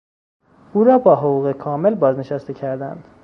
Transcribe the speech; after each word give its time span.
او 0.73 0.83
را 0.83 0.97
با 0.99 1.15
حقوق 1.15 1.51
کامل 1.51 1.95
بازنشسته 1.95 2.53
کردند. 2.53 3.05